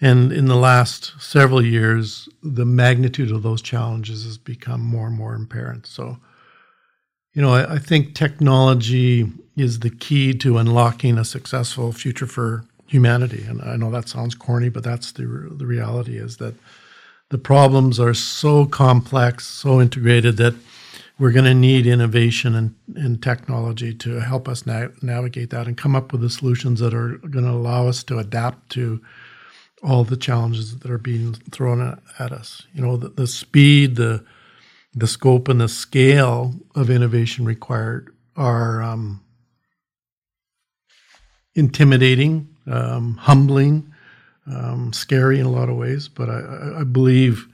[0.00, 5.16] And in the last several years, the magnitude of those challenges has become more and
[5.16, 5.84] more apparent.
[5.86, 6.16] So,
[7.34, 12.64] you know, I, I, think technology is the key to unlocking a successful future for
[12.86, 13.44] humanity.
[13.44, 16.54] And I know that sounds corny, but that's the the reality is that
[17.30, 20.54] the problems are so complex, so integrated that
[21.18, 25.76] we're going to need innovation and, and technology to help us na- navigate that and
[25.76, 29.00] come up with the solutions that are going to allow us to adapt to
[29.82, 32.66] all the challenges that are being thrown at, at us.
[32.74, 34.24] You know, the, the speed, the
[34.94, 39.22] the scope and the scale of innovation required are um,
[41.54, 43.92] intimidating, um, humbling,
[44.46, 46.08] um, scary in a lot of ways.
[46.08, 47.46] But I, I, believe,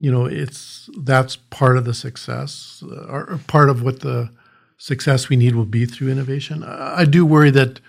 [0.00, 4.30] you know, it's that's part of the success, uh, or part of what the
[4.76, 6.62] success we need will be through innovation.
[6.62, 7.80] I, I do worry that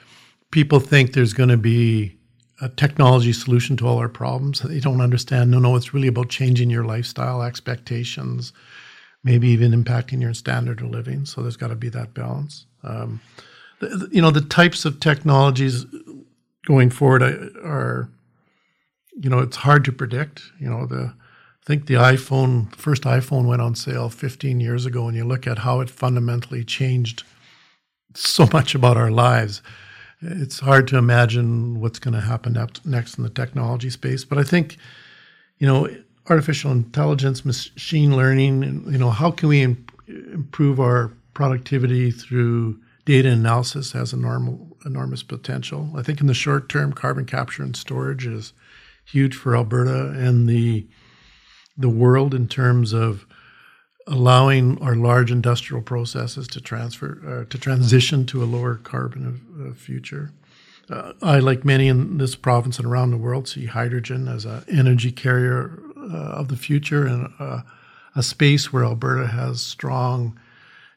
[0.51, 2.18] people think there's going to be
[2.61, 4.59] a technology solution to all our problems.
[4.59, 5.51] They don't understand.
[5.51, 8.51] No, no, it's really about changing your lifestyle expectations,
[9.23, 11.25] maybe even impacting your standard of living.
[11.25, 12.65] So there's got to be that balance.
[12.83, 13.21] Um,
[13.79, 15.85] the, you know, the types of technologies
[16.65, 18.09] going forward are,
[19.21, 20.43] you know, it's hard to predict.
[20.59, 25.07] You know, the I think the iPhone, first iPhone went on sale 15 years ago,
[25.07, 27.23] and you look at how it fundamentally changed
[28.15, 29.61] so much about our lives
[30.21, 32.53] it's hard to imagine what's going to happen
[32.85, 34.25] next in the technology space.
[34.25, 34.77] But I think,
[35.57, 35.89] you know,
[36.29, 39.61] artificial intelligence, machine learning, and, you know, how can we
[40.07, 45.91] improve our productivity through data analysis has enormous, enormous potential.
[45.95, 48.53] I think in the short term, carbon capture and storage is
[49.03, 50.85] huge for Alberta and the
[51.75, 53.25] the world in terms of
[54.09, 59.73] allowing our large industrial processes to transfer uh, to transition to a lower carbon uh,
[59.73, 60.31] future.
[60.89, 64.63] Uh, I, like many in this province and around the world, see hydrogen as an
[64.67, 67.61] energy carrier uh, of the future and uh,
[68.15, 70.39] a space where Alberta has strong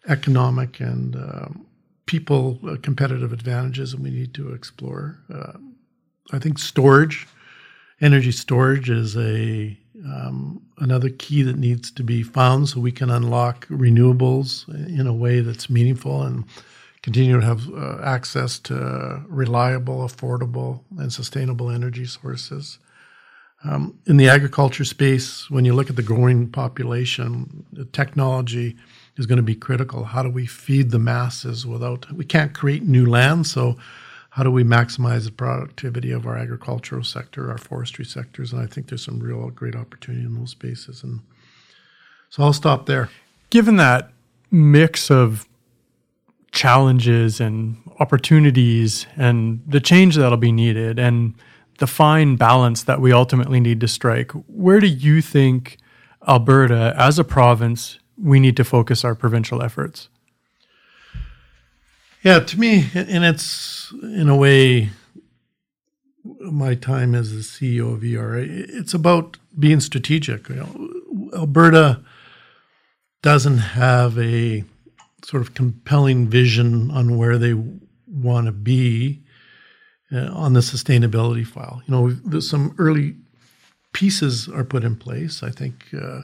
[0.08, 1.66] economic and um,
[2.06, 5.18] people uh, competitive advantages, and we need to explore.
[6.32, 7.28] I think storage,
[8.00, 13.10] energy storage, is a um, another key that needs to be found so we can
[13.10, 16.44] unlock renewables in a way that's meaningful and
[17.02, 22.78] continue to have uh, access to reliable, affordable, and sustainable energy sources.
[23.64, 28.76] Um, in the agriculture space, when you look at the growing population, the technology
[29.16, 30.04] is going to be critical.
[30.04, 33.76] How do we feed the masses without, we can't create new land, so
[34.32, 38.50] how do we maximize the productivity of our agricultural sector, our forestry sectors?
[38.50, 41.02] And I think there's some real great opportunity in those spaces.
[41.02, 41.20] And
[42.30, 43.10] so I'll stop there.
[43.50, 44.10] Given that
[44.50, 45.46] mix of
[46.50, 51.34] challenges and opportunities and the change that'll be needed and
[51.78, 55.76] the fine balance that we ultimately need to strike, where do you think
[56.26, 60.08] Alberta, as a province, we need to focus our provincial efforts?
[62.22, 64.90] Yeah, to me, and it's in a way
[66.24, 68.44] my time as the CEO of ERA.
[68.48, 70.48] It's about being strategic.
[70.48, 72.00] You know, Alberta
[73.22, 74.62] doesn't have a
[75.24, 77.54] sort of compelling vision on where they
[78.06, 79.20] want to be
[80.12, 81.82] uh, on the sustainability file.
[81.86, 81.92] You
[82.30, 83.16] know, some early
[83.92, 85.42] pieces are put in place.
[85.42, 86.20] I think uh,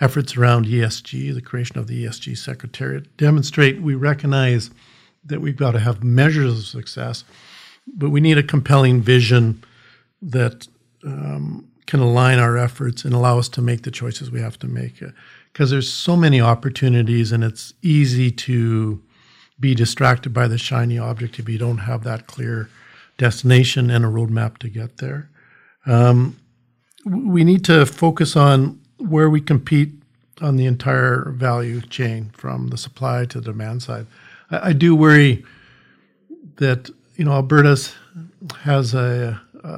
[0.00, 4.70] efforts around ESG, the creation of the ESG Secretariat, demonstrate we recognize–
[5.26, 7.24] that we've got to have measures of success,
[7.86, 9.62] but we need a compelling vision
[10.22, 10.66] that
[11.04, 14.66] um, can align our efforts and allow us to make the choices we have to
[14.66, 15.02] make.
[15.52, 19.02] Because there's so many opportunities, and it's easy to
[19.58, 22.68] be distracted by the shiny object if you don't have that clear
[23.16, 25.30] destination and a roadmap to get there.
[25.86, 26.38] Um,
[27.04, 29.92] we need to focus on where we compete
[30.42, 34.06] on the entire value chain from the supply to the demand side.
[34.50, 35.44] I, I do worry
[36.56, 37.78] that you know Alberta
[38.60, 39.68] has a, a,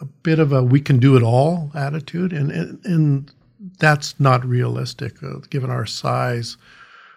[0.00, 3.32] a bit of a we can do it all attitude, and and, and
[3.78, 6.56] that's not realistic uh, given our size,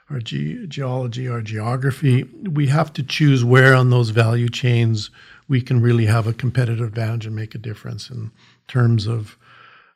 [0.10, 2.24] our ge- geology, our geography.
[2.44, 5.10] We have to choose where on those value chains
[5.48, 8.32] we can really have a competitive advantage and make a difference in
[8.68, 9.38] terms of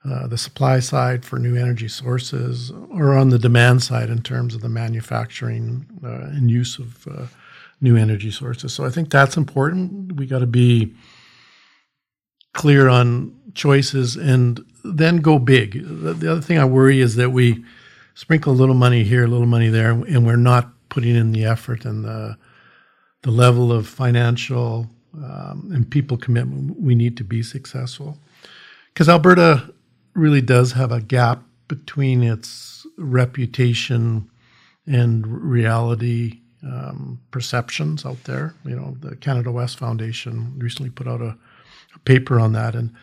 [0.09, 4.55] uh, the supply side for new energy sources or on the demand side in terms
[4.55, 7.25] of the manufacturing uh, and use of uh,
[7.81, 8.73] new energy sources.
[8.73, 10.15] So I think that's important.
[10.15, 10.93] We got to be
[12.53, 15.73] clear on choices and then go big.
[15.73, 17.63] The, the, other thing I worry is that we
[18.15, 21.45] sprinkle a little money here, a little money there, and we're not putting in the
[21.45, 22.37] effort and the
[23.23, 28.17] the level of financial um, and people commitment we need to be successful.
[28.93, 29.73] Because Alberta
[30.17, 34.29] really does have a gap between its reputation
[34.85, 38.55] and reality um, perceptions out there.
[38.65, 41.37] You know, the Canada West Foundation recently put out a,
[41.95, 42.93] a, paper on that, and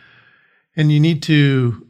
[0.75, 1.87] and you need to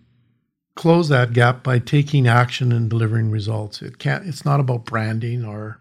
[0.75, 3.81] close that gap by taking action and delivering results.
[3.81, 4.27] It can't.
[4.27, 5.79] It's not about branding or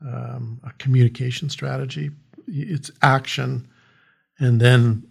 [0.00, 2.10] um, a communication strategy.
[2.46, 3.68] It's action,
[4.38, 5.06] and then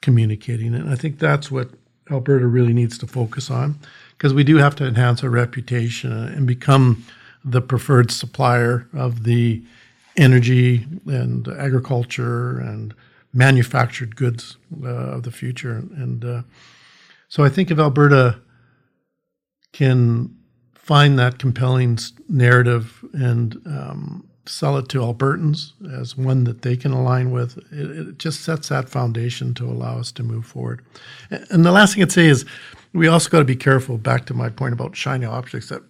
[0.00, 0.74] communicating.
[0.74, 1.70] And I think that's what
[2.10, 3.78] Alberta really needs to focus on
[4.16, 7.04] because we do have to enhance our reputation and become
[7.44, 9.62] the preferred supplier of the
[10.16, 12.94] energy and agriculture and
[13.32, 15.76] manufactured goods uh, of the future.
[15.76, 16.42] And uh,
[17.28, 18.40] so I think if Alberta
[19.72, 20.36] can
[20.74, 21.98] find that compelling
[22.28, 27.58] narrative and um, sell it to Albertans as one that they can align with.
[27.72, 30.84] It, it, just sets that foundation to allow us to move forward.
[31.30, 32.44] And the last thing I'd say is
[32.92, 35.82] we also got to be careful, back to my point about shiny objects, that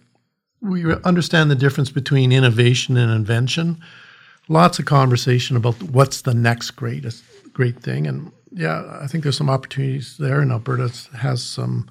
[0.61, 3.81] we understand the difference between innovation and invention.
[4.47, 7.23] Lots of conversation about what's the next greatest
[7.53, 8.07] great thing.
[8.07, 11.89] And yeah, I think there's some opportunities there, and Alberta has some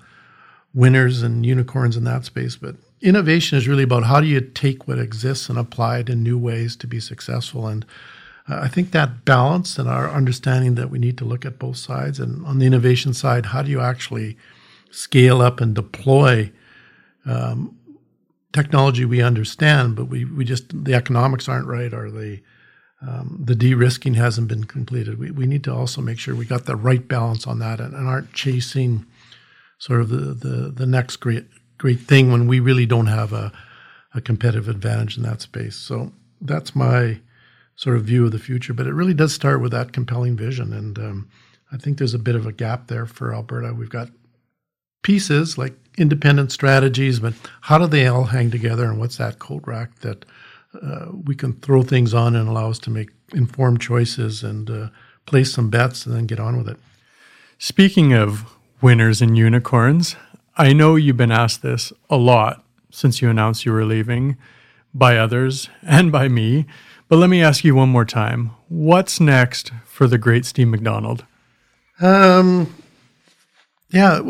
[0.75, 2.57] winners and unicorns in that space.
[2.57, 6.23] But innovation is really about how do you take what exists and apply it in
[6.23, 7.67] new ways to be successful.
[7.67, 7.85] And
[8.49, 12.19] I think that balance and our understanding that we need to look at both sides.
[12.19, 14.37] And on the innovation side, how do you actually
[14.91, 16.53] scale up and deploy
[17.27, 17.77] um,
[18.53, 22.41] technology we understand, but we, we just, the economics aren't right or the,
[23.07, 25.19] um, the de-risking hasn't been completed.
[25.19, 27.95] We, we need to also make sure we got the right balance on that and,
[27.95, 29.07] and aren't chasing
[29.79, 31.47] sort of the, the, the next great
[31.81, 33.51] great thing when we really don't have a,
[34.15, 35.77] a competitive advantage in that space.
[35.77, 36.13] So
[36.43, 37.21] that's my
[37.75, 38.75] sort of view of the future.
[38.75, 40.75] But it really does start with that compelling vision.
[40.75, 41.31] And um,
[41.73, 43.73] I think there's a bit of a gap there for Alberta.
[43.73, 44.11] We've got
[45.03, 48.85] pieces like independent strategies, but how do they all hang together?
[48.85, 50.27] And what's that coat rack that
[50.83, 54.89] uh, we can throw things on and allow us to make informed choices and uh,
[55.25, 56.77] place some bets and then get on with it?
[57.59, 58.45] Speaking of
[58.83, 60.17] winners and unicorns,
[60.57, 64.37] I know you've been asked this a lot since you announced you were leaving
[64.93, 66.67] by others and by me.
[67.09, 68.53] But let me ask you one more time.
[68.69, 71.25] What's next for the great Steve MacDonald?
[72.01, 72.73] Um,
[73.91, 74.21] yeah,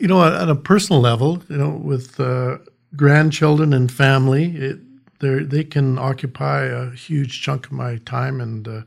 [0.00, 2.58] you know, on a personal level, you know, with uh,
[2.96, 4.78] grandchildren and family, it,
[5.20, 8.82] they can occupy a huge chunk of my time, and uh,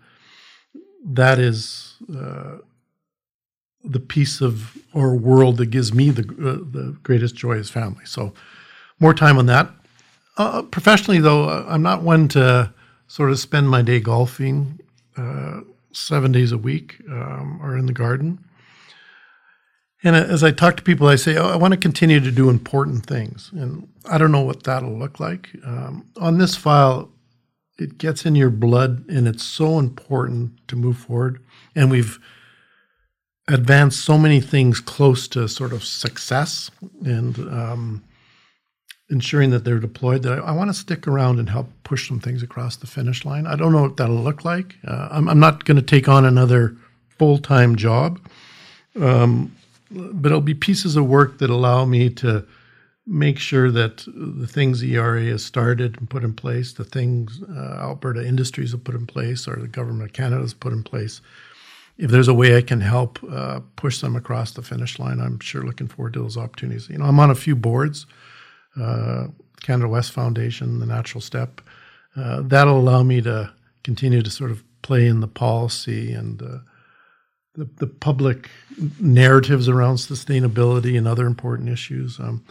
[1.04, 2.60] that is uh,
[3.84, 8.06] the piece of our world that gives me the uh, the greatest joy is family.
[8.06, 8.34] So
[9.00, 9.70] more time on that.
[10.38, 12.74] Uh, professionally, though, uh, I'm not one to
[13.08, 14.80] sort of spend my day golfing
[15.18, 15.62] uh,
[15.92, 18.40] seven days a week um, or in the garden.
[20.04, 22.50] And as I talk to people, I say, oh, I want to continue to do
[22.50, 23.52] important things.
[23.54, 25.50] And I don't know what that'll look like.
[25.64, 27.12] Um, on this file,
[27.78, 31.44] it gets in your blood, and it's so important to move forward.
[31.76, 32.20] And we've
[33.52, 36.72] advance so many things close to sort of success
[37.06, 38.04] and um,
[39.10, 42.20] ensuring that they're deployed that I, I want to stick around and help push some
[42.20, 43.46] things across the finish line.
[43.46, 44.76] I don't know what that'll look like.
[44.88, 46.76] Uh, I'm, I'm, not going to take on another
[47.18, 48.20] full time job,
[49.00, 49.56] um,
[49.92, 52.46] but it'll be pieces of work that allow me to
[53.06, 57.78] make sure that the things ERA has started and put in place, the things uh,
[57.80, 61.20] Alberta Industries have put in place, or the government of Canada has put in place,
[62.02, 65.40] if there's a way I can help uh, push them across the finish line, I'm
[65.40, 66.90] sure looking forward to those opportunities.
[66.90, 68.08] You know, I'm on a few boards,
[68.76, 69.28] uh,
[69.62, 71.62] Canada West Foundation, the Natural Step.
[72.16, 76.58] Uh, that'll allow me to continue to sort of play in the policy and uh,
[77.54, 78.50] the, the public
[79.00, 82.20] narratives around sustainability and other important issues.
[82.20, 82.44] Um,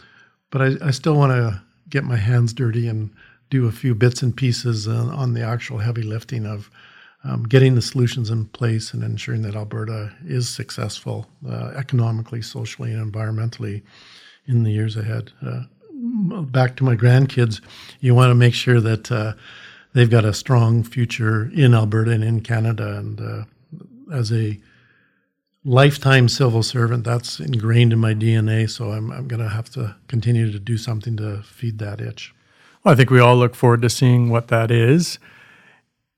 [0.49, 3.09] but I, I still want to get my hands dirty and
[3.49, 6.71] do a few bits and pieces on the actual heavy lifting of
[7.23, 12.93] um, getting the solutions in place and ensuring that Alberta is successful uh, economically, socially,
[12.93, 13.83] and environmentally
[14.47, 15.31] in the years ahead.
[15.45, 15.63] Uh,
[15.93, 17.61] back to my grandkids,
[17.99, 19.33] you want to make sure that uh,
[19.93, 22.97] they've got a strong future in Alberta and in Canada.
[22.97, 23.43] And uh,
[24.11, 24.59] as a
[25.63, 28.69] lifetime civil servant, that's ingrained in my DNA.
[28.69, 32.33] So I'm, I'm going to have to continue to do something to feed that itch.
[32.83, 35.19] Well, I think we all look forward to seeing what that is.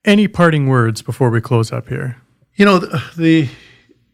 [0.06, 2.18] Any parting words before we close up here?
[2.56, 3.50] You know, the, the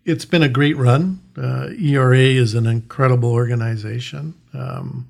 [0.06, 1.20] it's been a great run.
[1.36, 4.36] Uh, ERA is an incredible organization.
[4.54, 5.10] Um,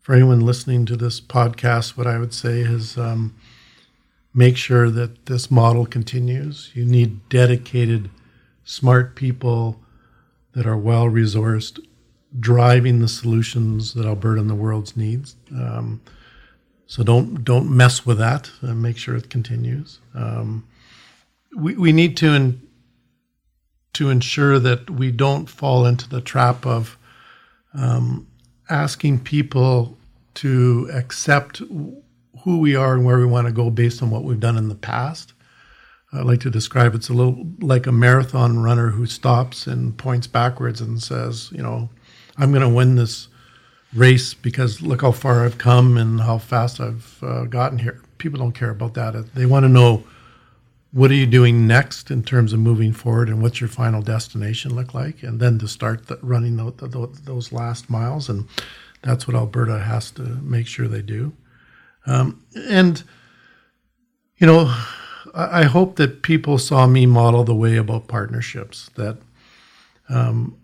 [0.00, 3.34] for anyone listening to this podcast, what I would say is um,
[4.34, 6.70] make sure that this model continues.
[6.74, 8.10] You need dedicated,
[8.64, 9.80] smart people
[10.52, 11.78] that are well resourced,
[12.38, 15.36] driving the solutions that Alberta and the world needs.
[15.52, 16.02] Um,
[16.88, 18.50] so don't don't mess with that.
[18.62, 20.00] And make sure it continues.
[20.14, 20.66] Um,
[21.54, 22.60] we we need to in,
[23.92, 26.98] to ensure that we don't fall into the trap of
[27.74, 28.26] um,
[28.70, 29.96] asking people
[30.34, 34.40] to accept who we are and where we want to go based on what we've
[34.40, 35.34] done in the past.
[36.10, 40.26] I like to describe it's a little like a marathon runner who stops and points
[40.26, 41.90] backwards and says, you know,
[42.38, 43.28] I'm going to win this
[43.94, 48.02] race because look how far I've come and how fast I've uh, gotten here.
[48.18, 49.34] People don't care about that.
[49.34, 50.04] They want to know
[50.92, 54.74] what are you doing next in terms of moving forward and what's your final destination
[54.74, 58.28] look like, and then to start the, running the, the, those last miles.
[58.28, 58.48] And
[59.02, 61.34] that's what Alberta has to make sure they do.
[62.06, 63.02] Um, and
[64.38, 64.74] you know,
[65.34, 69.18] I, I, hope that people saw me model the way about partnerships that.
[70.08, 70.56] Um,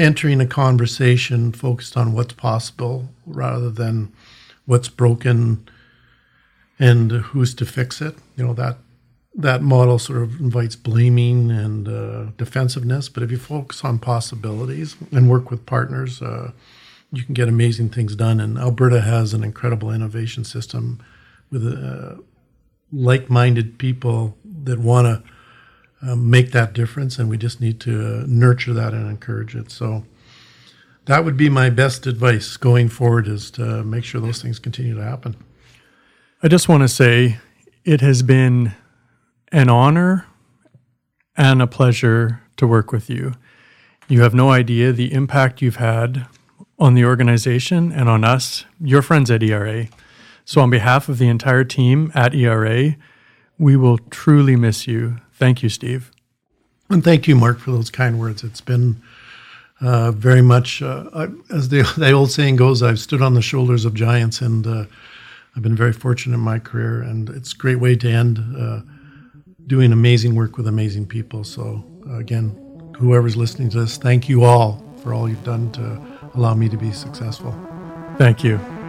[0.00, 4.12] entering a conversation focused on what's possible rather than
[4.64, 5.68] what's broken
[6.78, 8.16] and who's to fix it.
[8.36, 8.78] You know that
[9.34, 13.08] that model sort of invites blaming and uh, defensiveness.
[13.08, 16.50] But if you focus on possibilities and work with partners, uh,
[17.12, 18.40] you can get amazing things done.
[18.40, 21.00] And Alberta has an incredible innovation system
[21.50, 22.16] with uh,
[22.92, 25.22] like-minded people that want to
[26.02, 29.70] um, make that difference, and we just need to uh, nurture that and encourage it.
[29.70, 30.04] So
[31.06, 34.94] that would be my best advice going forward: is to make sure those things continue
[34.94, 35.36] to happen.
[36.42, 37.38] I just want to say
[37.84, 38.74] it has been
[39.52, 40.26] an honor
[41.36, 43.34] and a pleasure to work with you.
[44.08, 46.26] You have no idea the impact you've had
[46.78, 49.86] on the organization and on us, your friends at ERA.
[50.44, 52.96] So, on behalf of the entire team at ERA,
[53.58, 55.18] we will truly miss you.
[55.40, 56.12] Thank you, Steve.
[56.90, 58.44] And thank you, Mark, for those kind words.
[58.44, 59.00] It's been
[59.80, 63.40] uh, very much, uh, I, as the, the, old saying goes, I've stood on the
[63.40, 64.84] shoulders of giants, and uh,
[65.56, 67.00] I've been very fortunate in my career.
[67.00, 68.80] And it's a great way to end uh,
[69.66, 71.42] doing amazing work with amazing people.
[71.42, 71.82] So,
[72.12, 76.02] again, whoever's listening to this, thank you all for all you've done to
[76.34, 77.54] allow me to be successful.
[78.18, 78.79] Thank you.